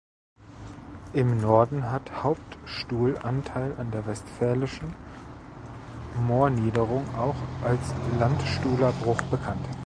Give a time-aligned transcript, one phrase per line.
[1.13, 4.95] Im Norden hat Hauptstuhl Anteil an der Westpfälzischen
[6.25, 9.67] Moorniederung, auch als Landstuhler Bruch bekannt.